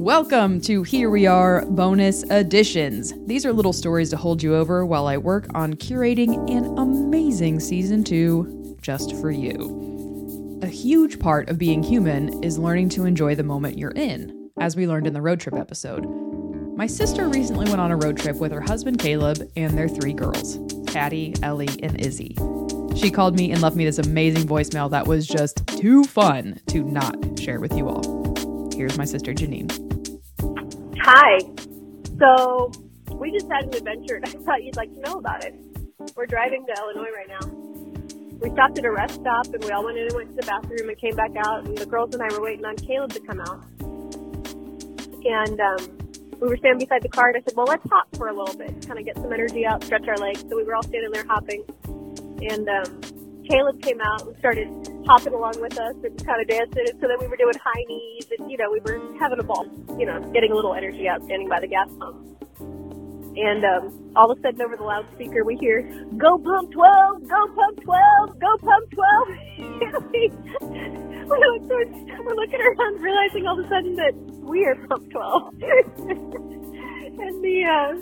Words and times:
Welcome 0.00 0.62
to 0.62 0.82
Here 0.82 1.10
We 1.10 1.26
Are 1.26 1.66
Bonus 1.66 2.22
Editions. 2.30 3.12
These 3.26 3.44
are 3.44 3.52
little 3.52 3.74
stories 3.74 4.08
to 4.10 4.16
hold 4.16 4.42
you 4.42 4.54
over 4.54 4.86
while 4.86 5.06
I 5.06 5.18
work 5.18 5.46
on 5.54 5.74
curating 5.74 6.50
an 6.50 6.78
amazing 6.78 7.60
season 7.60 8.02
two 8.02 8.78
just 8.80 9.14
for 9.16 9.30
you. 9.30 10.58
A 10.62 10.66
huge 10.68 11.20
part 11.20 11.50
of 11.50 11.58
being 11.58 11.82
human 11.82 12.42
is 12.42 12.58
learning 12.58 12.88
to 12.90 13.04
enjoy 13.04 13.34
the 13.34 13.42
moment 13.42 13.76
you're 13.76 13.90
in, 13.90 14.50
as 14.58 14.74
we 14.74 14.86
learned 14.86 15.06
in 15.06 15.12
the 15.12 15.20
road 15.20 15.38
trip 15.38 15.54
episode. 15.54 16.06
My 16.78 16.86
sister 16.86 17.28
recently 17.28 17.66
went 17.66 17.82
on 17.82 17.90
a 17.90 17.96
road 17.96 18.16
trip 18.16 18.36
with 18.36 18.52
her 18.52 18.62
husband 18.62 19.00
Caleb 19.00 19.50
and 19.54 19.76
their 19.76 19.88
three 19.88 20.14
girls 20.14 20.58
Patty, 20.86 21.34
Ellie, 21.42 21.68
and 21.82 22.00
Izzy. 22.00 22.38
She 22.96 23.10
called 23.10 23.36
me 23.36 23.52
and 23.52 23.60
left 23.60 23.76
me 23.76 23.84
this 23.84 23.98
amazing 23.98 24.48
voicemail 24.48 24.90
that 24.92 25.06
was 25.06 25.26
just 25.26 25.66
too 25.66 26.04
fun 26.04 26.58
to 26.68 26.82
not 26.84 27.38
share 27.38 27.60
with 27.60 27.76
you 27.76 27.86
all. 27.86 28.70
Here's 28.74 28.96
my 28.96 29.04
sister 29.04 29.34
Janine. 29.34 29.89
Hi. 31.02 31.38
So 32.18 32.70
we 33.14 33.32
just 33.32 33.50
had 33.50 33.64
an 33.64 33.74
adventure 33.74 34.16
and 34.16 34.24
I 34.26 34.28
thought 34.28 34.62
you'd 34.62 34.76
like 34.76 34.92
to 34.92 35.00
know 35.00 35.18
about 35.18 35.42
it. 35.42 35.54
We're 36.14 36.26
driving 36.26 36.66
to 36.66 36.74
Illinois 36.78 37.10
right 37.16 37.28
now. 37.28 37.46
We 38.38 38.50
stopped 38.50 38.78
at 38.78 38.84
a 38.84 38.90
rest 38.90 39.14
stop 39.14 39.46
and 39.46 39.64
we 39.64 39.70
all 39.70 39.82
went 39.82 39.96
in 39.96 40.04
and 40.08 40.14
went 40.14 40.28
to 40.30 40.36
the 40.36 40.46
bathroom 40.46 40.90
and 40.90 40.98
came 40.98 41.16
back 41.16 41.30
out 41.38 41.64
and 41.64 41.76
the 41.78 41.86
girls 41.86 42.14
and 42.14 42.22
I 42.22 42.28
were 42.36 42.42
waiting 42.42 42.66
on 42.66 42.76
Caleb 42.76 43.14
to 43.14 43.20
come 43.20 43.40
out. 43.40 43.64
And 43.80 45.58
um, 45.58 45.98
we 46.38 46.48
were 46.48 46.58
standing 46.58 46.86
beside 46.86 47.02
the 47.02 47.08
car 47.08 47.28
and 47.28 47.38
I 47.38 47.40
said, 47.48 47.56
well, 47.56 47.66
let's 47.66 47.86
hop 47.90 48.14
for 48.16 48.28
a 48.28 48.34
little 48.36 48.54
bit, 48.54 48.86
kind 48.86 48.98
of 48.98 49.06
get 49.06 49.16
some 49.16 49.32
energy 49.32 49.64
out, 49.64 49.82
stretch 49.82 50.06
our 50.06 50.18
legs. 50.18 50.44
So 50.50 50.54
we 50.54 50.64
were 50.64 50.74
all 50.74 50.82
standing 50.82 51.12
there 51.12 51.24
hopping. 51.26 51.64
And 52.42 52.68
um, 52.68 53.00
Caleb 53.48 53.80
came 53.80 54.02
out 54.02 54.26
and 54.26 54.36
started 54.38 54.68
hopping 55.10 55.34
along 55.34 55.60
with 55.60 55.76
us 55.76 55.96
and 56.04 56.14
kind 56.24 56.40
of 56.40 56.46
dancing. 56.46 56.86
And 56.86 57.00
so 57.00 57.08
then 57.10 57.18
we 57.18 57.26
were 57.26 57.36
doing 57.36 57.58
high 57.58 57.84
knees 57.88 58.30
and, 58.38 58.48
you 58.48 58.56
know, 58.56 58.70
we 58.70 58.78
were 58.78 59.02
having 59.18 59.40
a 59.40 59.42
ball, 59.42 59.66
you 59.98 60.06
know, 60.06 60.20
getting 60.30 60.52
a 60.52 60.54
little 60.54 60.72
energy 60.72 61.08
out 61.08 61.24
standing 61.24 61.48
by 61.48 61.58
the 61.58 61.66
gas 61.66 61.90
pump. 61.98 62.30
And 63.34 63.64
um, 63.64 64.12
all 64.14 64.30
of 64.30 64.38
a 64.38 64.42
sudden 64.42 64.62
over 64.62 64.76
the 64.76 64.84
loudspeaker 64.84 65.42
we 65.44 65.56
hear, 65.56 65.82
go 66.16 66.38
pump 66.38 66.70
12, 66.70 67.26
go 67.26 67.46
pump 67.58 67.82
12, 67.82 68.38
go 68.38 68.56
pump 68.62 68.90
12. 69.90 70.06
we, 70.14 70.30
we're, 71.26 72.34
looking 72.34 72.60
around 72.60 73.02
realizing 73.02 73.46
all 73.48 73.58
of 73.58 73.66
a 73.66 73.68
sudden 73.68 73.96
that 73.96 74.14
we 74.46 74.64
are 74.64 74.76
pump 74.86 75.10
12. 75.10 75.54
and 77.18 77.42
the, 77.42 77.64
uh, 77.66 77.98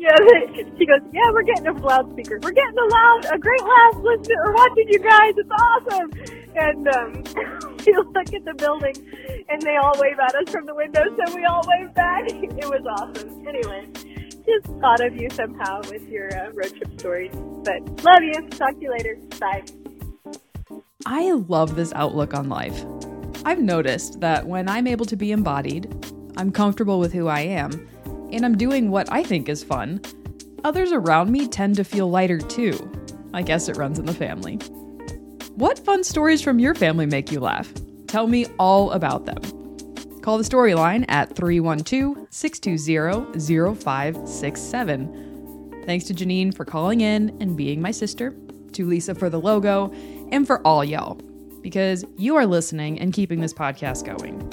yeah, 0.00 0.16
she 0.78 0.86
goes, 0.86 1.00
yeah, 1.12 1.30
we're 1.30 1.42
getting 1.42 1.66
a 1.66 1.72
loudspeaker. 1.72 2.40
We're 2.42 2.52
getting 2.56 2.78
a 2.78 2.88
loud, 2.90 3.20
a 3.32 3.38
great 3.38 3.60
laugh 3.60 3.94
We're 3.96 4.54
watching 4.54 4.88
you 4.88 4.98
guys. 4.98 5.34
It's 5.36 5.50
awesome. 5.50 6.10
And 6.56 6.88
um, 6.88 7.12
we 7.86 7.94
look 7.94 8.32
at 8.32 8.44
the 8.44 8.54
building, 8.56 8.96
and 9.48 9.60
they 9.62 9.76
all 9.76 9.92
wave 9.98 10.18
at 10.18 10.34
us 10.34 10.50
from 10.50 10.64
the 10.64 10.74
window, 10.74 11.02
so 11.04 11.34
we 11.36 11.44
all 11.44 11.62
wave 11.66 11.94
back. 11.94 12.24
It 12.60 12.68
was 12.68 12.84
awesome. 12.98 13.46
Anyway, 13.46 13.86
just 14.44 14.66
thought 14.80 15.00
of 15.00 15.16
you 15.16 15.30
somehow 15.30 15.80
with 15.88 16.06
your 16.08 16.28
uh, 16.36 16.50
road 16.50 16.74
trip 16.76 16.98
stories. 16.98 17.32
But 17.64 18.04
love 18.04 18.22
you. 18.22 18.48
Talk 18.50 18.74
to 18.74 18.80
you 18.80 18.90
later. 18.90 19.16
Bye. 19.38 19.64
I 21.06 21.32
love 21.32 21.76
this 21.76 21.92
outlook 21.94 22.34
on 22.34 22.48
life. 22.48 22.84
I've 23.44 23.60
noticed 23.60 24.20
that 24.20 24.46
when 24.46 24.68
I'm 24.68 24.86
able 24.86 25.06
to 25.06 25.16
be 25.16 25.32
embodied, 25.32 25.88
I'm 26.36 26.52
comfortable 26.52 26.98
with 26.98 27.12
who 27.12 27.28
I 27.28 27.40
am 27.40 27.88
and 28.32 28.44
I'm 28.44 28.56
doing 28.56 28.90
what 28.90 29.10
I 29.12 29.22
think 29.22 29.48
is 29.48 29.64
fun, 29.64 30.00
others 30.64 30.92
around 30.92 31.30
me 31.30 31.46
tend 31.46 31.76
to 31.76 31.84
feel 31.84 32.10
lighter 32.10 32.38
too. 32.38 32.90
I 33.32 33.42
guess 33.42 33.68
it 33.68 33.76
runs 33.76 33.98
in 33.98 34.06
the 34.06 34.14
family. 34.14 34.56
What 35.54 35.78
fun 35.78 36.04
stories 36.04 36.42
from 36.42 36.58
your 36.58 36.74
family 36.74 37.06
make 37.06 37.30
you 37.30 37.40
laugh? 37.40 37.72
Tell 38.06 38.26
me 38.26 38.46
all 38.58 38.90
about 38.92 39.26
them. 39.26 39.40
Call 40.22 40.38
the 40.38 40.44
storyline 40.44 41.04
at 41.08 41.34
312 41.34 42.26
620 42.30 43.74
0567. 43.74 45.82
Thanks 45.86 46.04
to 46.06 46.14
Janine 46.14 46.54
for 46.54 46.64
calling 46.64 47.00
in 47.00 47.36
and 47.40 47.56
being 47.56 47.80
my 47.80 47.90
sister, 47.90 48.34
to 48.72 48.86
Lisa 48.86 49.14
for 49.14 49.30
the 49.30 49.40
logo, 49.40 49.92
and 50.30 50.46
for 50.46 50.64
all 50.66 50.84
y'all, 50.84 51.14
because 51.62 52.04
you 52.16 52.36
are 52.36 52.46
listening 52.46 53.00
and 53.00 53.12
keeping 53.12 53.40
this 53.40 53.54
podcast 53.54 54.04
going. 54.04 54.48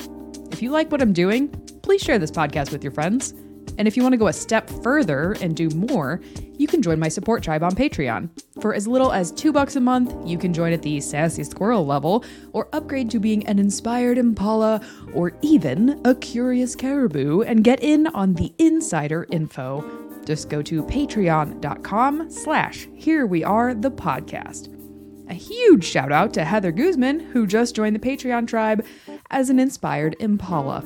If 0.52 0.62
you 0.62 0.72
like 0.72 0.92
what 0.92 1.02
I'm 1.02 1.14
doing, 1.14 1.50
please 1.84 2.02
share 2.02 2.18
this 2.18 2.32
podcast 2.32 2.72
with 2.72 2.84
your 2.84 2.94
friends. 2.94 3.34
And 3.78 3.88
if 3.88 3.96
you 3.96 4.04
want 4.04 4.14
to 4.14 4.18
go 4.18 4.28
a 4.28 4.34
step 4.34 4.70
further 4.70 5.36
and 5.42 5.56
do 5.56 5.70
more, 5.70 6.20
you 6.58 6.68
can 6.68 6.82
join 6.82 7.00
my 7.00 7.08
support 7.08 7.44
tribe 7.44 7.64
on 7.64 7.76
Patreon. 7.76 8.30
For 8.62 8.74
as 8.74 8.88
little 8.88 9.12
as 9.12 9.32
two 9.32 9.52
bucks 9.52 9.76
a 9.76 9.82
month, 9.82 10.16
you 10.28 10.38
can 10.38 10.54
join 10.54 10.74
at 10.74 10.82
the 10.82 11.00
sassy 11.00 11.44
squirrel 11.44 11.86
level, 11.86 12.26
or 12.54 12.68
upgrade 12.74 13.12
to 13.12 13.20
being 13.20 13.46
an 13.46 13.60
inspired 13.60 14.18
impala, 14.18 14.82
or 15.14 15.34
even 15.42 16.02
a 16.06 16.16
curious 16.16 16.76
caribou, 16.76 17.42
and 17.42 17.64
get 17.64 17.84
in 17.84 18.08
on 18.08 18.34
the 18.34 18.52
insider 18.58 19.28
info. 19.32 19.84
Just 20.26 20.50
go 20.50 20.62
to 20.64 20.84
patreon.com 20.84 22.30
slash 22.32 22.88
here 22.96 23.26
we 23.26 23.44
are 23.44 23.74
the 23.74 23.92
podcast. 23.92 24.74
A 25.30 25.34
huge 25.34 25.84
shout 25.84 26.12
out 26.12 26.34
to 26.34 26.46
Heather 26.46 26.72
Guzman, 26.72 27.20
who 27.20 27.46
just 27.46 27.76
joined 27.76 27.96
the 27.96 28.00
Patreon 28.00 28.48
tribe 28.48 28.86
as 29.30 29.50
an 29.50 29.60
inspired 29.60 30.16
impala. 30.20 30.86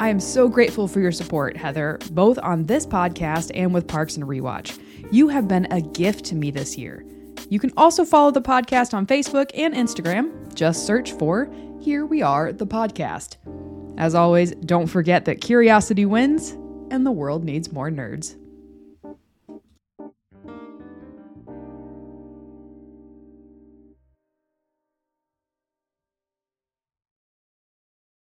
I 0.00 0.10
am 0.10 0.20
so 0.20 0.48
grateful 0.48 0.86
for 0.86 1.00
your 1.00 1.10
support, 1.10 1.56
Heather, 1.56 1.98
both 2.12 2.38
on 2.38 2.64
this 2.64 2.86
podcast 2.86 3.50
and 3.54 3.74
with 3.74 3.88
Parks 3.88 4.16
and 4.16 4.24
Rewatch. 4.24 4.80
You 5.10 5.26
have 5.26 5.48
been 5.48 5.66
a 5.72 5.80
gift 5.80 6.24
to 6.26 6.36
me 6.36 6.52
this 6.52 6.78
year. 6.78 7.04
You 7.50 7.58
can 7.58 7.72
also 7.76 8.04
follow 8.04 8.30
the 8.30 8.40
podcast 8.40 8.94
on 8.94 9.06
Facebook 9.08 9.50
and 9.54 9.74
Instagram. 9.74 10.54
Just 10.54 10.86
search 10.86 11.12
for 11.12 11.50
Here 11.80 12.06
We 12.06 12.22
Are, 12.22 12.52
the 12.52 12.66
podcast. 12.66 13.38
As 13.98 14.14
always, 14.14 14.52
don't 14.54 14.86
forget 14.86 15.24
that 15.24 15.40
curiosity 15.40 16.06
wins 16.06 16.52
and 16.92 17.04
the 17.04 17.10
world 17.10 17.42
needs 17.42 17.72
more 17.72 17.90
nerds. 17.90 18.36